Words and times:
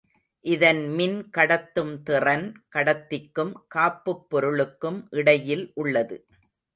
இதன் 0.45 0.79
மின் 0.89 1.29
கடத்தும் 1.37 1.91
திறன் 2.03 2.47
கடத்திக்கும் 2.75 3.53
காப்புப் 3.67 4.23
பொருளுக்கும் 4.29 5.07
இடையில் 5.11 5.71
உள்ளது. 5.73 6.17